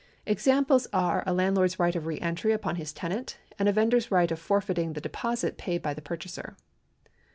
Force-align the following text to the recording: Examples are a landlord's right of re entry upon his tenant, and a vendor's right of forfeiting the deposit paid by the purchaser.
Examples 0.25 0.87
are 0.91 1.23
a 1.27 1.31
landlord's 1.31 1.77
right 1.77 1.95
of 1.95 2.07
re 2.07 2.19
entry 2.21 2.53
upon 2.53 2.77
his 2.77 2.91
tenant, 2.91 3.37
and 3.59 3.69
a 3.69 3.71
vendor's 3.71 4.09
right 4.09 4.31
of 4.31 4.39
forfeiting 4.39 4.93
the 4.93 4.99
deposit 4.99 5.59
paid 5.59 5.83
by 5.83 5.93
the 5.93 6.01
purchaser. 6.01 6.57